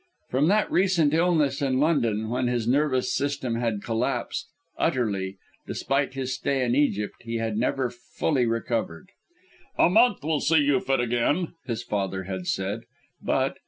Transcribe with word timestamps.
From 0.31 0.47
that 0.47 0.71
recent 0.71 1.13
illness 1.13 1.61
in 1.61 1.79
London 1.79 2.27
when 2.29 2.47
his 2.47 2.67
nervous 2.67 3.13
system 3.13 3.53
had 3.57 3.83
collapsed, 3.83 4.47
utterly 4.75 5.37
despite 5.67 6.15
his 6.15 6.33
stay 6.33 6.63
in 6.65 6.73
Egypt 6.73 7.21
he 7.21 7.35
had 7.35 7.55
never 7.55 7.91
fully 7.91 8.47
recovered. 8.47 9.09
"A 9.77 9.91
month 9.91 10.23
will 10.23 10.39
see 10.41 10.57
you 10.63 10.79
fit 10.79 10.99
again," 10.99 11.53
his 11.67 11.83
father 11.83 12.23
had 12.23 12.47
said; 12.47 12.79
but? 13.21 13.57